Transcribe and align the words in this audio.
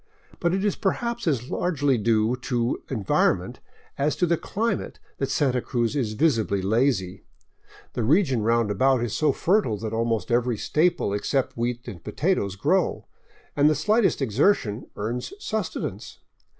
But 0.39 0.55
it 0.55 0.65
is 0.65 0.75
perhaps 0.75 1.27
as 1.27 1.51
largely 1.51 1.95
due 1.95 2.35
to 2.37 2.81
environment 2.89 3.59
as 3.99 4.15
to 4.15 4.25
the 4.25 4.35
climate 4.35 4.97
that 5.19 5.29
Santa 5.29 5.61
Cruz 5.61 5.95
is 5.95 6.13
visibly 6.13 6.59
lazy. 6.59 7.21
The 7.93 8.01
region 8.01 8.41
roundabout 8.41 9.03
is 9.03 9.15
so 9.15 9.31
fertile 9.31 9.77
that 9.77 9.93
almost 9.93 10.31
every 10.31 10.57
staple 10.57 11.13
except 11.13 11.55
wheat 11.55 11.87
and 11.87 12.03
potatoes 12.03 12.55
grow, 12.55 13.05
and 13.55 13.69
the 13.69 13.75
slightest 13.75 14.23
exertion 14.23 14.87
earns 14.95 15.33
sustenance. 15.37 16.17